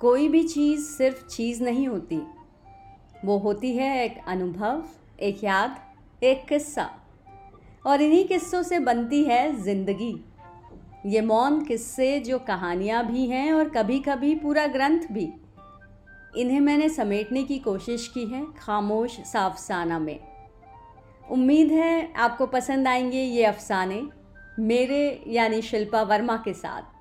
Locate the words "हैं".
13.26-13.52